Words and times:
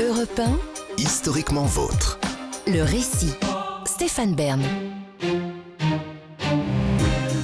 Europe 0.00 0.38
1, 0.38 0.58
Historiquement 0.98 1.64
vôtre. 1.64 2.18
le 2.66 2.82
récit. 2.82 3.34
Stéphane 3.84 4.34
Bern. 4.34 4.62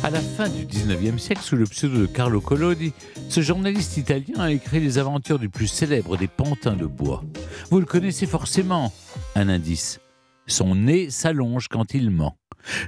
À 0.03 0.11
la 0.11 0.21
fin 0.21 0.49
du 0.49 0.65
19e 0.65 1.19
siècle, 1.19 1.43
sous 1.43 1.57
le 1.57 1.65
pseudo 1.65 1.99
de 1.99 2.07
Carlo 2.07 2.41
Collodi, 2.41 2.93
ce 3.29 3.41
journaliste 3.41 3.97
italien 3.97 4.39
a 4.39 4.51
écrit 4.53 4.81
les 4.81 4.99
aventures 4.99 5.39
du 5.39 5.49
plus 5.51 5.67
célèbre 5.67 6.17
des 6.17 6.29
pantins 6.29 6.77
de 6.77 6.87
bois. 6.87 7.23
Vous 7.71 7.81
le 7.81 7.87
connaissez 7.87 8.27
forcément. 8.27 8.93
Un 9.35 9.49
indice. 9.49 10.01
Son 10.47 10.75
nez 10.75 11.11
s'allonge 11.11 11.69
quand 11.69 11.93
il 11.93 12.11
ment. 12.11 12.37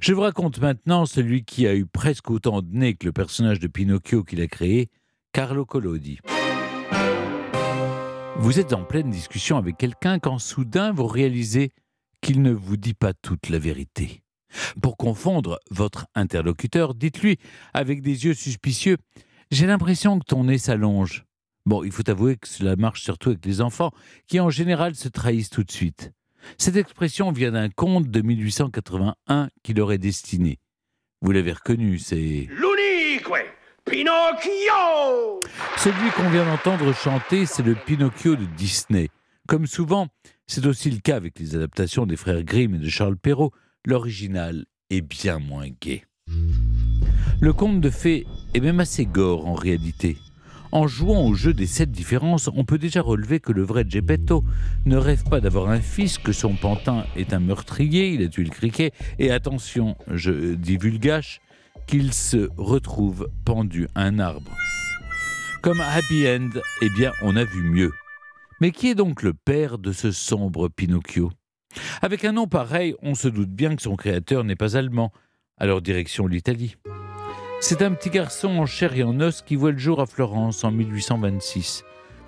Je 0.01 0.13
vous 0.15 0.23
raconte 0.23 0.61
maintenant 0.61 1.05
celui 1.07 1.45
qui 1.45 1.67
a 1.67 1.75
eu 1.75 1.85
presque 1.87 2.31
autant 2.31 2.63
de 2.63 2.69
nez 2.73 2.95
que 2.95 3.07
le 3.07 3.13
personnage 3.13 3.59
de 3.59 3.67
Pinocchio 3.67 4.25
qu'il 4.25 4.41
a 4.41 4.47
créé, 4.47 4.89
Carlo 5.33 5.67
Collodi. 5.67 6.21
Vous 8.41 8.61
êtes 8.61 8.73
en 8.73 8.85
pleine 8.85 9.11
discussion 9.11 9.57
avec 9.57 9.77
quelqu'un 9.77 10.21
quand 10.21 10.39
soudain 10.39 10.93
vous 10.93 11.09
réalisez 11.09 11.73
qu'il 12.21 12.41
ne 12.41 12.53
vous 12.53 12.77
dit 12.77 12.95
pas 12.95 13.13
toute 13.13 13.49
la 13.49 13.59
vérité. 13.59 14.23
Pour 14.81 14.97
confondre 14.97 15.59
votre 15.73 16.07
interlocuteur, 16.15 16.95
dites-lui, 16.95 17.39
avec 17.75 18.01
des 18.01 18.27
yeux 18.27 18.35
suspicieux, 18.35 18.97
J'ai 19.51 19.67
l'impression 19.67 20.21
que 20.21 20.25
ton 20.25 20.45
nez 20.45 20.59
s'allonge. 20.59 21.25
Bon, 21.67 21.83
il 21.83 21.91
faut 21.91 22.09
avouer 22.09 22.37
que 22.37 22.47
cela 22.47 22.77
marche 22.77 23.03
surtout 23.03 23.31
avec 23.31 23.45
les 23.45 23.61
enfants, 23.61 23.91
qui 24.29 24.39
en 24.39 24.51
général 24.51 24.95
se 24.95 25.09
trahissent 25.09 25.51
tout 25.51 25.65
de 25.65 25.73
suite. 25.73 26.13
Cette 26.59 26.77
expression 26.77 27.33
vient 27.33 27.53
d'un 27.53 27.71
conte 27.71 28.09
de 28.09 28.21
1881 28.21 29.49
qui 29.65 29.75
leur 29.75 29.91
est 29.91 29.99
destiné. 29.99 30.59
Vous 31.23 31.33
l'avez 31.33 31.53
reconnu, 31.53 31.99
c'est... 31.99 32.47
Pinocchio 33.91 35.41
Celui 35.79 36.11
qu'on 36.15 36.29
vient 36.29 36.45
d'entendre 36.45 36.93
chanter, 36.95 37.47
c'est 37.47 37.63
le 37.63 37.75
Pinocchio 37.75 38.37
de 38.37 38.45
Disney. 38.57 39.09
Comme 39.47 39.67
souvent, 39.67 40.09
c'est 40.47 40.67
aussi 40.67 40.91
le 40.91 40.99
cas 40.99 41.17
avec 41.17 41.39
les 41.39 41.57
adaptations 41.57 42.05
des 42.05 42.17
frères 42.17 42.43
Grimm 42.43 42.75
et 42.75 42.79
de 42.79 42.89
Charles 42.89 43.17
Perrault, 43.17 43.53
l'original 43.87 44.67
est 44.91 45.01
bien 45.01 45.39
moins 45.39 45.69
gai. 45.81 46.05
Le 47.41 47.53
conte 47.53 47.81
de 47.81 47.89
fées 47.89 48.27
est 48.53 48.61
même 48.61 48.81
assez 48.81 49.07
gore 49.07 49.47
en 49.47 49.55
réalité. 49.55 50.19
En 50.71 50.87
jouant 50.87 51.25
au 51.25 51.33
jeu 51.33 51.55
des 51.55 51.67
sept 51.67 51.91
différences, 51.91 52.51
on 52.55 52.65
peut 52.65 52.79
déjà 52.79 53.01
relever 53.01 53.41
que 53.41 53.53
le 53.53 53.63
vrai 53.63 53.87
Geppetto 53.89 54.45
ne 54.85 54.97
rêve 54.97 55.25
pas 55.25 55.41
d'avoir 55.41 55.71
un 55.71 55.81
fils, 55.81 56.19
que 56.19 56.33
son 56.33 56.55
pantin 56.55 57.05
est 57.17 57.33
un 57.33 57.41
meurtrier, 57.41 58.11
il 58.11 58.23
a 58.23 58.29
tué 58.29 58.45
le 58.45 58.51
criquet, 58.51 58.93
et 59.19 59.31
attention, 59.31 59.97
je 60.09 60.55
divulgache, 60.55 61.41
qu'il 61.89 62.13
se 62.13 62.51
retrouve 62.59 63.31
pendu 63.47 63.89
à 63.95 64.03
un 64.03 64.19
arbre. 64.19 64.53
Comme 65.63 65.81
Happy 65.81 66.29
End, 66.29 66.51
eh 66.83 66.91
bien, 66.91 67.13
on 67.23 67.35
a 67.35 67.45
vu 67.45 67.63
mieux. 67.63 67.91
Mais 68.61 68.73
qui 68.73 68.89
est 68.89 68.95
donc 68.95 69.23
le 69.23 69.33
père 69.33 69.79
de 69.79 69.93
ce 69.93 70.13
sombre 70.13 70.69
Pinocchio? 70.69 71.33
Avec 72.03 72.27
un 72.27 72.33
nom 72.33 72.47
pareil, 72.47 72.95
on 73.03 73.15
se 73.15 73.27
doute 73.27 73.49
bien 73.49 73.75
que 73.75 73.81
son 73.81 73.97
créateur 73.97 74.45
n'est 74.45 74.55
pas 74.55 74.77
allemand, 74.77 75.13
alors 75.57 75.81
direction 75.81 76.27
l'Italie. 76.27 76.77
C'est 77.61 77.81
un 77.81 77.93
petit 77.93 78.11
garçon 78.11 78.51
en 78.59 78.67
chair 78.67 78.95
et 78.95 79.03
en 79.03 79.19
os 79.21 79.41
qui 79.41 79.57
voit 79.57 79.73
le 79.73 79.79
jour 79.79 80.01
à 80.01 80.07
Florence 80.07 80.65
en 80.65 80.71
1826. 80.71 81.85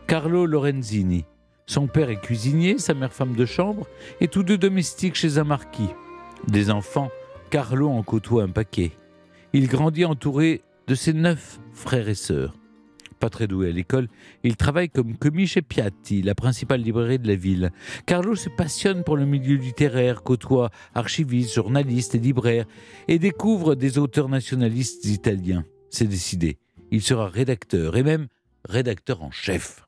Carlo 0.07 0.47
Lorenzini. 0.47 1.27
Son 1.67 1.87
père 1.87 2.09
est 2.09 2.21
cuisinier, 2.21 2.79
sa 2.79 2.95
mère 2.95 3.13
femme 3.13 3.37
de 3.37 3.45
chambre, 3.45 3.87
et 4.23 4.29
tous 4.29 4.43
deux 4.43 4.59
domestiques 4.59 5.17
chez 5.17 5.37
un 5.37 5.45
marquis. 5.45 5.91
Des 6.49 6.71
enfants, 6.71 7.11
Carlo 7.51 7.91
en 7.91 8.03
côtoie 8.03 8.45
un 8.45 8.49
paquet. 8.49 8.93
Il 9.53 9.67
grandit 9.67 10.05
entouré 10.05 10.63
de 10.87 10.95
ses 10.95 11.13
neuf 11.13 11.59
frères 11.73 12.09
et 12.09 12.15
sœurs. 12.15 12.55
Pas 13.19 13.31
très 13.31 13.49
doué 13.49 13.69
à 13.69 13.73
l'école, 13.73 14.09
il 14.45 14.57
travaille 14.57 14.89
comme 14.89 15.17
commis 15.17 15.47
chez 15.47 15.61
Piatti, 15.61 16.23
la 16.23 16.37
principale 16.37 16.81
librairie 16.81 17.19
de 17.19 17.27
la 17.27 17.35
ville. 17.35 17.71
Carlo 18.07 18.37
se 18.37 18.49
passionne 18.49 19.03
pour 19.03 19.17
le 19.17 19.27
milieu 19.27 19.57
littéraire, 19.57 20.23
côtoie 20.23 20.71
archivistes, 20.95 21.55
journalistes 21.55 22.15
et 22.15 22.19
libraires, 22.19 22.65
et 23.09 23.19
découvre 23.19 23.75
des 23.75 23.99
auteurs 23.99 24.29
nationalistes 24.29 25.05
italiens. 25.05 25.65
C'est 25.91 26.07
décidé, 26.07 26.59
il 26.93 27.03
sera 27.03 27.29
rédacteur, 27.29 27.97
et 27.97 28.05
même 28.05 28.29
rédacteur 28.65 29.23
en 29.23 29.31
chef. 29.33 29.85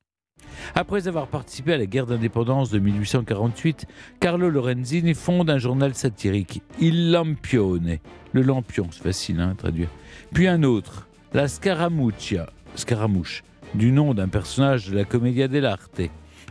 Après 0.75 1.09
avoir 1.09 1.27
participé 1.27 1.75
à 1.75 1.77
la 1.79 1.87
guerre 1.87 2.07
d'indépendance 2.07 2.71
de 2.71 2.79
1848, 2.79 3.87
Carlo 4.21 4.51
Lorenzini 4.51 5.15
fonde 5.15 5.51
un 5.51 5.59
journal 5.59 5.95
satirique, 5.95 6.63
Il 6.81 7.11
Lampione, 7.11 7.99
le 8.33 8.43
lampion, 8.43 8.89
c'est 8.91 9.03
facile 9.03 9.41
hein, 9.41 9.51
à 9.51 9.55
traduire. 9.55 9.89
Puis 10.33 10.49
un 10.49 10.63
autre, 10.63 11.09
La 11.33 11.49
Scaramuccia, 11.49 12.49
Scaramouche, 12.75 13.45
du 13.75 13.93
nom 13.93 14.15
d'un 14.15 14.29
personnage 14.29 14.89
de 14.89 14.97
la 14.97 15.05
Commedia 15.05 15.49
dell'arte. 15.49 16.03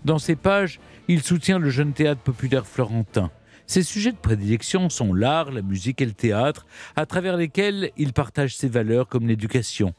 Dans 0.05 0.19
ses 0.19 0.35
pages, 0.35 0.79
il 1.07 1.21
soutient 1.21 1.59
le 1.59 1.69
jeune 1.69 1.93
théâtre 1.93 2.21
populaire 2.21 2.65
florentin. 2.65 3.31
Ses 3.67 3.83
sujets 3.83 4.11
de 4.11 4.17
prédilection 4.17 4.89
sont 4.89 5.13
l'art, 5.13 5.51
la 5.51 5.61
musique 5.61 6.01
et 6.01 6.05
le 6.05 6.13
théâtre, 6.13 6.65
à 6.95 7.05
travers 7.05 7.37
lesquels 7.37 7.91
il 7.97 8.13
partage 8.13 8.55
ses 8.55 8.67
valeurs 8.67 9.07
comme 9.07 9.27
l'éducation 9.27 9.93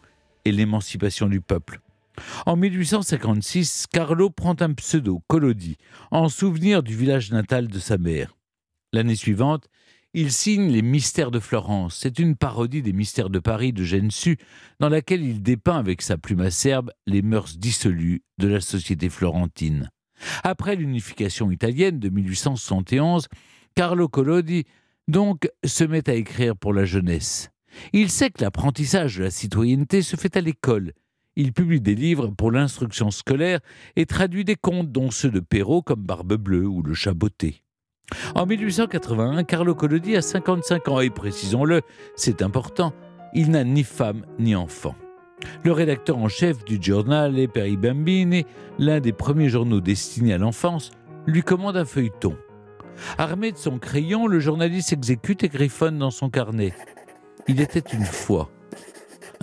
et 0.44 0.52
l'émancipation 0.52 1.26
du 1.26 1.40
peuple. 1.40 1.80
En 2.46 2.56
1856, 2.56 3.86
Carlo 3.90 4.30
prend 4.30 4.56
un 4.60 4.74
pseudo, 4.74 5.22
Collodi, 5.28 5.76
en 6.10 6.28
souvenir 6.28 6.82
du 6.82 6.96
village 6.96 7.30
natal 7.30 7.68
de 7.68 7.78
sa 7.78 7.98
mère. 7.98 8.36
L'année 8.92 9.16
suivante, 9.16 9.68
il 10.14 10.30
signe 10.30 10.70
Les 10.70 10.82
Mystères 10.82 11.30
de 11.30 11.40
Florence. 11.40 11.96
C'est 12.00 12.18
une 12.18 12.36
parodie 12.36 12.82
des 12.82 12.92
Mystères 12.92 13.30
de 13.30 13.38
Paris 13.38 13.72
de 13.72 13.82
Gensu, 13.82 14.36
dans 14.78 14.90
laquelle 14.90 15.24
il 15.24 15.42
dépeint 15.42 15.78
avec 15.78 16.02
sa 16.02 16.18
plume 16.18 16.40
acerbe 16.40 16.90
les 17.06 17.22
mœurs 17.22 17.56
dissolues 17.56 18.22
de 18.36 18.48
la 18.48 18.60
société 18.60 19.08
florentine. 19.08 19.90
Après 20.42 20.76
l'unification 20.76 21.50
italienne 21.50 21.98
de 21.98 22.10
1871, 22.10 23.28
Carlo 23.74 24.06
Collodi 24.08 24.64
donc 25.08 25.48
se 25.64 25.84
met 25.84 26.08
à 26.08 26.14
écrire 26.14 26.56
pour 26.56 26.74
la 26.74 26.84
jeunesse. 26.84 27.50
Il 27.94 28.10
sait 28.10 28.30
que 28.30 28.42
l'apprentissage 28.42 29.16
de 29.16 29.24
la 29.24 29.30
citoyenneté 29.30 30.02
se 30.02 30.16
fait 30.16 30.36
à 30.36 30.42
l'école. 30.42 30.92
Il 31.36 31.52
publie 31.52 31.80
des 31.80 31.94
livres 31.94 32.28
pour 32.28 32.50
l'instruction 32.50 33.10
scolaire 33.10 33.60
et 33.96 34.04
traduit 34.04 34.44
des 34.44 34.56
contes, 34.56 34.92
dont 34.92 35.10
ceux 35.10 35.30
de 35.30 35.40
Perrault 35.40 35.82
comme 35.82 36.02
Barbe 36.02 36.34
Bleue 36.34 36.66
ou 36.66 36.82
Le 36.82 36.92
Chat 36.92 37.14
Botté. 37.14 37.62
En 38.34 38.44
1881, 38.44 39.44
Carlo 39.44 39.74
Collodi 39.74 40.16
a 40.16 40.22
55 40.22 40.88
ans 40.88 41.00
et 41.00 41.08
précisons-le, 41.08 41.80
c'est 42.16 42.42
important, 42.42 42.92
il 43.32 43.50
n'a 43.50 43.64
ni 43.64 43.82
femme 43.82 44.26
ni 44.38 44.54
enfant. 44.54 44.94
Le 45.64 45.72
rédacteur 45.72 46.18
en 46.18 46.28
chef 46.28 46.64
du 46.64 46.78
Giornale 46.80 47.48
per 47.48 47.66
i 47.66 47.76
Bambini, 47.76 48.44
l'un 48.78 49.00
des 49.00 49.12
premiers 49.12 49.48
journaux 49.48 49.80
destinés 49.80 50.34
à 50.34 50.38
l'enfance, 50.38 50.90
lui 51.26 51.42
commande 51.42 51.76
un 51.76 51.86
feuilleton. 51.86 52.36
Armé 53.16 53.52
de 53.52 53.56
son 53.56 53.78
crayon, 53.78 54.26
le 54.26 54.38
journaliste 54.38 54.92
exécute 54.92 55.42
et 55.44 55.48
griffonne 55.48 55.98
dans 55.98 56.10
son 56.10 56.28
carnet. 56.28 56.74
Il 57.48 57.60
était 57.60 57.82
une 57.92 58.04
fois. 58.04 58.50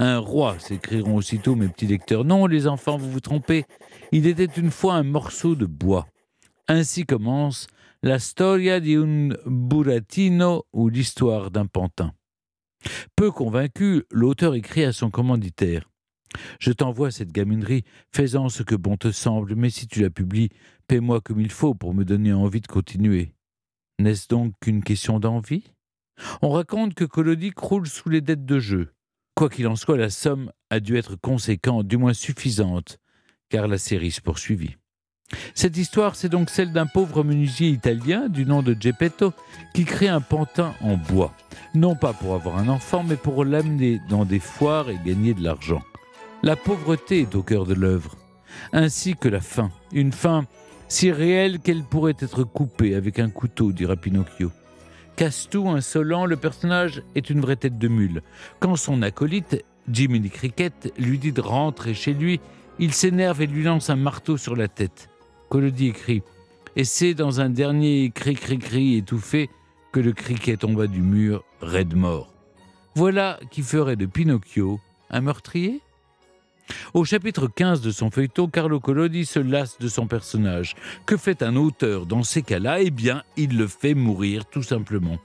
Un 0.02 0.20
roi, 0.20 0.58
s'écrieront 0.60 1.18
aussitôt 1.18 1.56
mes 1.56 1.68
petits 1.68 1.86
lecteurs. 1.86 2.24
Non, 2.24 2.46
les 2.46 2.68
enfants, 2.68 2.96
vous 2.96 3.12
vous 3.12 3.20
trompez. 3.20 3.66
Il 4.14 4.28
était 4.28 4.46
une 4.46 4.72
fois 4.72 4.94
un 4.94 5.04
morceau 5.04 5.56
de 5.56 5.66
bois. 5.66 6.08
Ainsi 6.70 7.06
commence 7.06 7.68
la 8.02 8.18
storia 8.18 8.80
di 8.80 8.96
un 8.96 9.36
burattino 9.46 10.64
ou 10.72 10.88
l'histoire 10.88 11.52
d'un 11.52 11.66
pantin. 11.66 12.14
Peu 13.18 13.30
convaincu, 13.30 14.06
l'auteur 14.10 14.56
écrit 14.56 14.86
à 14.86 14.94
son 14.94 15.10
commanditaire 15.10 15.90
Je 16.62 16.72
t'envoie 16.72 17.12
cette 17.12 17.34
gaminerie, 17.34 17.84
fais-en 18.16 18.48
ce 18.48 18.64
que 18.64 18.76
bon 18.76 18.96
te 18.96 19.12
semble, 19.12 19.56
mais 19.56 19.70
si 19.70 19.86
tu 19.86 20.02
la 20.02 20.10
publies, 20.10 20.48
paie-moi 20.88 21.20
comme 21.20 21.42
il 21.42 21.52
faut 21.52 21.74
pour 21.74 21.94
me 21.94 22.06
donner 22.06 22.32
envie 22.32 22.62
de 22.62 22.68
continuer. 22.68 23.34
N'est-ce 24.00 24.30
donc 24.30 24.54
qu'une 24.62 24.82
question 24.82 25.20
d'envie? 25.20 25.74
On 26.42 26.52
raconte 26.52 26.94
que 26.94 27.04
Collodi 27.04 27.52
croule 27.52 27.88
sous 27.88 28.08
les 28.08 28.22
dettes 28.22 28.46
de 28.46 28.60
jeu. 28.60 28.94
Quoi 29.40 29.48
qu'il 29.48 29.70
en 29.70 29.78
soit, 29.78 29.96
la 29.96 30.10
somme 30.10 30.52
a 30.70 30.82
dû 30.82 30.98
être 30.98 31.16
conséquente, 31.16 31.88
du 31.88 31.96
moins 31.96 32.12
suffisante, 32.12 33.00
car 33.48 33.70
la 33.70 33.78
série 33.78 34.12
se 34.12 34.20
poursuivit. 34.20 34.76
Cette 35.56 35.78
histoire, 35.78 36.18
c'est 36.18 36.28
donc 36.28 36.50
celle 36.50 36.74
d'un 36.74 36.88
pauvre 36.88 37.24
menuisier 37.24 37.70
italien 37.70 38.28
du 38.28 38.46
nom 38.46 38.62
de 38.62 38.76
Geppetto 38.78 39.32
qui 39.74 39.86
crée 39.86 40.10
un 40.10 40.20
pantin 40.20 40.74
en 40.82 40.98
bois, 40.98 41.34
non 41.74 41.96
pas 41.96 42.12
pour 42.12 42.36
avoir 42.36 42.58
un 42.58 42.68
enfant, 42.68 43.02
mais 43.02 43.16
pour 43.16 43.46
l'amener 43.46 44.02
dans 44.10 44.26
des 44.26 44.40
foires 44.42 44.90
et 44.90 45.00
gagner 45.06 45.34
de 45.34 45.42
l'argent. 45.42 45.84
La 46.44 46.58
pauvreté 46.58 47.22
est 47.22 47.34
au 47.34 47.42
cœur 47.42 47.66
de 47.66 47.76
l'œuvre, 47.76 48.18
ainsi 48.74 49.16
que 49.16 49.30
la 49.30 49.40
faim, 49.40 49.72
une 49.94 50.12
faim 50.12 50.48
si 50.90 51.14
réelle 51.14 51.60
qu'elle 51.60 51.84
pourrait 51.84 52.18
être 52.20 52.44
coupée 52.44 52.94
avec 52.94 53.20
un 53.20 53.30
couteau, 53.30 53.72
dira 53.72 53.96
Pinocchio. 53.96 54.52
Casse-tout, 55.20 55.68
insolent, 55.68 56.26
le 56.26 56.38
personnage 56.38 57.04
est 57.14 57.30
une 57.30 57.42
vraie 57.42 57.58
tête 57.58 57.78
de 57.78 57.90
mule. 57.90 58.22
Quand 58.62 58.78
son 58.78 59.02
acolyte, 59.02 59.66
Jiminy 59.92 60.30
Cricket, 60.30 60.94
lui 60.98 61.18
dit 61.18 61.34
de 61.34 61.42
rentrer 61.42 61.94
chez 61.94 62.14
lui, 62.14 62.40
il 62.80 62.94
s'énerve 62.94 63.42
et 63.42 63.48
lui 63.48 63.64
lance 63.64 63.90
un 63.90 63.98
marteau 63.98 64.38
sur 64.38 64.56
la 64.56 64.70
tête. 64.70 65.10
Collodi 65.50 65.88
écrit 65.88 66.24
Et 66.78 66.86
c'est 66.86 67.16
dans 67.16 67.42
un 67.42 67.50
dernier 67.50 68.14
cri-cri-cri 68.16 68.96
étouffé 68.96 69.50
que 69.92 70.00
le 70.00 70.14
criquet 70.14 70.56
tomba 70.56 70.88
du 70.88 71.02
mur, 71.02 71.44
raide 71.60 71.98
mort. 71.98 72.34
Voilà 72.96 73.42
qui 73.52 73.62
ferait 73.62 73.98
de 73.98 74.06
Pinocchio 74.06 74.80
un 75.10 75.20
meurtrier? 75.20 75.82
Au 76.94 77.06
chapitre 77.06 77.48
15 77.48 77.82
de 77.82 77.92
son 77.92 78.10
feuilleton, 78.12 78.48
Carlo 78.48 78.80
Collodi 78.80 79.26
se 79.26 79.40
lasse 79.40 79.78
de 79.80 79.88
son 79.88 80.08
personnage. 80.08 80.76
Que 81.06 81.18
fait 81.18 81.44
un 81.44 81.56
auteur 81.56 82.06
dans 82.06 82.24
ces 82.24 82.42
cas-là? 82.42 82.82
Eh 82.82 82.92
bien, 82.92 83.24
il 83.38 83.58
le 83.58 83.68
fait 83.68 83.94
mourir, 83.94 84.46
tout 84.46 84.64
simplement. 84.64 85.18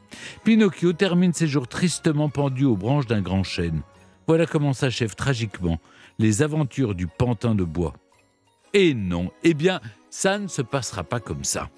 Pinocchio 0.44 0.92
termine 0.92 1.32
ses 1.32 1.46
jours 1.46 1.68
tristement 1.68 2.28
pendu 2.28 2.64
aux 2.64 2.76
branches 2.76 3.06
d'un 3.06 3.22
grand 3.22 3.44
chêne. 3.44 3.82
Voilà 4.26 4.46
comment 4.46 4.72
s'achèvent 4.72 5.16
tragiquement 5.16 5.78
les 6.18 6.42
aventures 6.42 6.94
du 6.94 7.06
pantin 7.06 7.54
de 7.54 7.64
bois. 7.64 7.94
Et 8.72 8.94
non, 8.94 9.30
eh 9.42 9.54
bien, 9.54 9.80
ça 10.10 10.38
ne 10.38 10.48
se 10.48 10.62
passera 10.62 11.04
pas 11.04 11.20
comme 11.20 11.44
ça. 11.44 11.70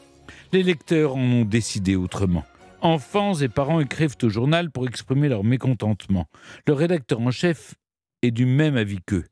Les 0.52 0.62
lecteurs 0.62 1.16
en 1.16 1.20
ont 1.20 1.44
décidé 1.44 1.96
autrement. 1.96 2.44
Enfants 2.80 3.34
et 3.34 3.48
parents 3.48 3.80
écrivent 3.80 4.16
au 4.22 4.28
journal 4.28 4.70
pour 4.70 4.86
exprimer 4.86 5.28
leur 5.28 5.44
mécontentement. 5.44 6.26
Le 6.66 6.72
rédacteur 6.72 7.20
en 7.20 7.30
chef 7.30 7.74
est 8.22 8.30
du 8.30 8.46
même 8.46 8.76
avis 8.76 8.98
qu'eux. 9.04 9.24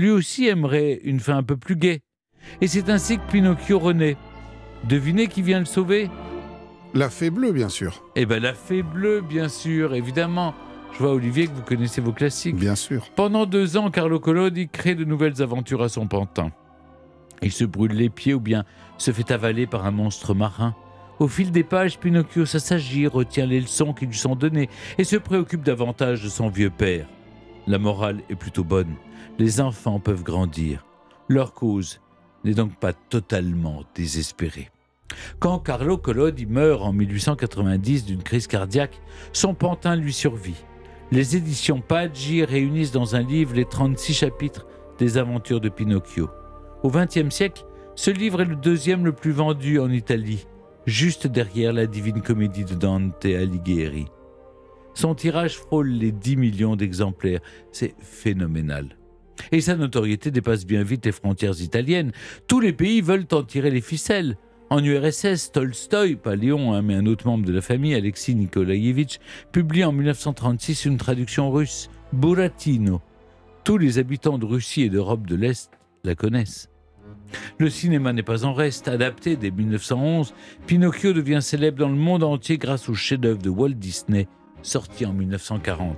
Lui 0.00 0.08
aussi 0.08 0.46
aimerait 0.46 0.98
une 1.04 1.20
fin 1.20 1.36
un 1.36 1.42
peu 1.42 1.58
plus 1.58 1.76
gaie. 1.76 2.00
Et 2.62 2.68
c'est 2.68 2.88
ainsi 2.88 3.18
que 3.18 3.30
Pinocchio 3.30 3.78
renaît. 3.78 4.16
Devinez 4.84 5.26
qui 5.26 5.42
vient 5.42 5.58
le 5.58 5.66
sauver? 5.66 6.08
La 6.94 7.10
fée 7.10 7.28
bleue, 7.28 7.52
bien 7.52 7.68
sûr. 7.68 8.02
Eh 8.16 8.24
bien, 8.24 8.40
la 8.40 8.54
fée 8.54 8.82
bleue, 8.82 9.20
bien 9.20 9.50
sûr, 9.50 9.92
évidemment. 9.92 10.54
Je 10.94 11.00
vois, 11.00 11.12
Olivier, 11.12 11.48
que 11.48 11.52
vous 11.52 11.60
connaissez 11.60 12.00
vos 12.00 12.14
classiques. 12.14 12.56
Bien 12.56 12.76
sûr. 12.76 13.10
Pendant 13.14 13.44
deux 13.44 13.76
ans, 13.76 13.90
Carlo 13.90 14.18
Collodi 14.18 14.70
crée 14.70 14.94
de 14.94 15.04
nouvelles 15.04 15.42
aventures 15.42 15.82
à 15.82 15.90
son 15.90 16.06
pantin. 16.06 16.50
Il 17.42 17.52
se 17.52 17.66
brûle 17.66 17.92
les 17.92 18.08
pieds 18.08 18.32
ou 18.32 18.40
bien 18.40 18.64
se 18.96 19.10
fait 19.10 19.30
avaler 19.30 19.66
par 19.66 19.84
un 19.84 19.90
monstre 19.90 20.32
marin. 20.32 20.74
Au 21.18 21.28
fil 21.28 21.50
des 21.50 21.62
pages, 21.62 21.98
Pinocchio 21.98 22.46
s'assagit, 22.46 23.06
retient 23.06 23.44
les 23.44 23.60
leçons 23.60 23.92
qui 23.92 24.06
lui 24.06 24.16
sont 24.16 24.34
données 24.34 24.70
et 24.96 25.04
se 25.04 25.16
préoccupe 25.16 25.62
davantage 25.62 26.24
de 26.24 26.30
son 26.30 26.48
vieux 26.48 26.70
père. 26.70 27.06
La 27.70 27.78
morale 27.78 28.22
est 28.28 28.34
plutôt 28.34 28.64
bonne. 28.64 28.96
Les 29.38 29.60
enfants 29.60 30.00
peuvent 30.00 30.24
grandir. 30.24 30.84
Leur 31.28 31.54
cause 31.54 32.00
n'est 32.42 32.54
donc 32.54 32.74
pas 32.74 32.92
totalement 32.92 33.84
désespérée. 33.94 34.70
Quand 35.38 35.60
Carlo 35.60 35.96
Collodi 35.96 36.46
meurt 36.46 36.82
en 36.82 36.92
1890 36.92 38.06
d'une 38.06 38.24
crise 38.24 38.48
cardiaque, 38.48 39.00
son 39.32 39.54
pantin 39.54 39.94
lui 39.94 40.12
survit. 40.12 40.64
Les 41.12 41.36
éditions 41.36 41.80
Paggi 41.80 42.44
réunissent 42.44 42.90
dans 42.90 43.14
un 43.14 43.22
livre 43.22 43.54
les 43.54 43.66
36 43.66 44.14
chapitres 44.14 44.66
des 44.98 45.16
aventures 45.16 45.60
de 45.60 45.68
Pinocchio. 45.68 46.28
Au 46.82 46.90
XXe 46.90 47.32
siècle, 47.32 47.64
ce 47.94 48.10
livre 48.10 48.40
est 48.40 48.46
le 48.46 48.56
deuxième 48.56 49.04
le 49.04 49.12
plus 49.12 49.30
vendu 49.30 49.78
en 49.78 49.92
Italie, 49.92 50.44
juste 50.86 51.28
derrière 51.28 51.72
la 51.72 51.86
Divine 51.86 52.20
Comédie 52.20 52.64
de 52.64 52.74
Dante 52.74 53.24
Alighieri. 53.24 54.06
Son 54.94 55.14
tirage 55.14 55.56
frôle 55.56 55.88
les 55.88 56.12
10 56.12 56.36
millions 56.36 56.76
d'exemplaires, 56.76 57.40
c'est 57.72 57.94
phénoménal. 58.00 58.96
Et 59.52 59.60
sa 59.60 59.76
notoriété 59.76 60.30
dépasse 60.30 60.66
bien 60.66 60.82
vite 60.82 61.06
les 61.06 61.12
frontières 61.12 61.60
italiennes. 61.60 62.12
Tous 62.46 62.60
les 62.60 62.72
pays 62.72 63.00
veulent 63.00 63.26
en 63.32 63.42
tirer 63.42 63.70
les 63.70 63.80
ficelles. 63.80 64.36
En 64.68 64.84
URSS, 64.84 65.50
Tolstoï, 65.52 66.14
pas 66.14 66.36
Léon, 66.36 66.74
hein, 66.74 66.82
mais 66.82 66.94
un 66.94 67.06
autre 67.06 67.26
membre 67.26 67.44
de 67.44 67.52
la 67.52 67.60
famille, 67.60 67.94
Alexis 67.94 68.36
Nikolaïevitch, 68.36 69.18
publie 69.50 69.82
en 69.82 69.90
1936 69.90 70.84
une 70.84 70.96
traduction 70.96 71.50
russe, 71.50 71.90
Buratino. 72.12 73.00
Tous 73.64 73.78
les 73.78 73.98
habitants 73.98 74.38
de 74.38 74.46
Russie 74.46 74.82
et 74.82 74.88
d'Europe 74.88 75.26
de 75.26 75.34
l'Est 75.34 75.72
la 76.04 76.14
connaissent. 76.14 76.70
Le 77.58 77.68
cinéma 77.68 78.12
n'est 78.12 78.22
pas 78.22 78.44
en 78.44 78.54
reste. 78.54 78.88
Adapté 78.88 79.36
dès 79.36 79.50
1911, 79.50 80.34
Pinocchio 80.66 81.12
devient 81.12 81.42
célèbre 81.42 81.78
dans 81.78 81.88
le 81.88 81.96
monde 81.96 82.22
entier 82.22 82.58
grâce 82.58 82.88
au 82.88 82.94
chef-d'œuvre 82.94 83.42
de 83.42 83.50
Walt 83.50 83.70
Disney, 83.70 84.28
sorti 84.62 85.06
en 85.06 85.12
1940. 85.12 85.96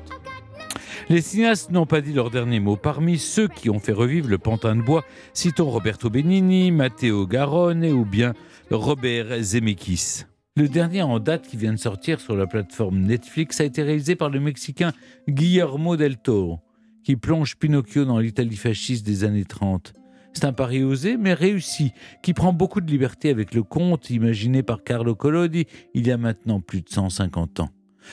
Les 1.08 1.20
cinéastes 1.20 1.70
n'ont 1.70 1.86
pas 1.86 2.00
dit 2.00 2.12
leur 2.12 2.30
dernier 2.30 2.60
mot. 2.60 2.76
Parmi 2.76 3.18
ceux 3.18 3.48
qui 3.48 3.70
ont 3.70 3.78
fait 3.78 3.92
revivre 3.92 4.28
le 4.28 4.38
pantin 4.38 4.76
de 4.76 4.82
bois, 4.82 5.04
citons 5.32 5.70
Roberto 5.70 6.10
Benigni, 6.10 6.70
Matteo 6.70 7.26
Garrone 7.26 7.84
ou 7.86 8.04
bien 8.04 8.34
Robert 8.70 9.42
Zemeckis. 9.42 10.24
Le 10.56 10.68
dernier 10.68 11.02
en 11.02 11.18
date 11.18 11.48
qui 11.48 11.56
vient 11.56 11.72
de 11.72 11.78
sortir 11.78 12.20
sur 12.20 12.36
la 12.36 12.46
plateforme 12.46 13.00
Netflix 13.00 13.60
a 13.60 13.64
été 13.64 13.82
réalisé 13.82 14.16
par 14.16 14.30
le 14.30 14.38
Mexicain 14.38 14.92
Guillermo 15.28 15.96
del 15.96 16.18
Toro, 16.18 16.60
qui 17.04 17.16
plonge 17.16 17.56
Pinocchio 17.56 18.04
dans 18.04 18.18
l'Italie 18.18 18.56
fasciste 18.56 19.04
des 19.06 19.24
années 19.24 19.46
30. 19.46 19.94
C'est 20.34 20.44
un 20.44 20.52
pari 20.52 20.82
osé, 20.82 21.16
mais 21.16 21.34
réussi, 21.34 21.92
qui 22.22 22.34
prend 22.34 22.52
beaucoup 22.52 22.80
de 22.80 22.90
liberté 22.90 23.30
avec 23.30 23.54
le 23.54 23.62
conte 23.62 24.10
imaginé 24.10 24.62
par 24.62 24.82
Carlo 24.82 25.14
Collodi 25.14 25.66
il 25.94 26.06
y 26.06 26.10
a 26.10 26.16
maintenant 26.16 26.60
plus 26.60 26.82
de 26.82 26.88
150 26.88 27.60
ans. 27.60 27.70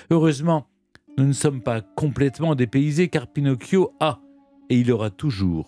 Heureusement, 0.10 0.68
nous 1.18 1.26
ne 1.26 1.34
sommes 1.34 1.62
pas 1.62 1.82
complètement 1.82 2.56
dépaysés 2.56 3.10
car 3.10 3.28
Pinocchio 3.28 3.94
a, 4.00 4.20
et 4.70 4.80
il 4.80 4.92
aura 4.92 5.10
toujours, 5.10 5.68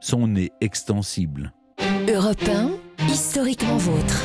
son 0.00 0.28
nez 0.28 0.52
extensible. 0.60 1.52
Europe 2.08 2.42
1, 2.48 3.06
historiquement 3.08 3.76
vôtre. 3.76 4.24